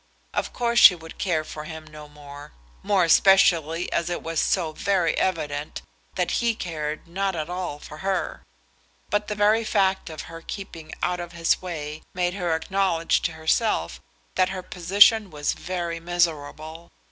Of 0.33 0.51
course 0.51 0.79
she 0.79 0.95
would 0.95 1.19
care 1.19 1.43
for 1.43 1.65
him 1.65 1.85
no 1.85 2.09
more, 2.09 2.53
more 2.81 3.03
especially 3.03 3.91
as 3.93 4.09
it 4.09 4.23
was 4.23 4.39
so 4.41 4.71
very 4.71 5.15
evident 5.15 5.83
that 6.15 6.31
he 6.41 6.55
cared 6.55 7.07
not 7.07 7.35
at 7.35 7.51
all 7.51 7.77
for 7.77 7.99
her. 7.99 8.41
But 9.11 9.27
the 9.27 9.35
very 9.35 9.63
fact 9.63 10.09
of 10.09 10.21
her 10.23 10.41
keeping 10.41 10.91
out 11.03 11.19
of 11.19 11.33
his 11.33 11.61
way, 11.61 12.01
made 12.15 12.33
her 12.33 12.55
acknowledge 12.55 13.21
to 13.21 13.33
herself 13.33 14.01
that 14.33 14.49
her 14.49 14.63
position 14.63 15.29
was 15.29 15.53
very 15.53 15.99
miserable. 15.99 16.89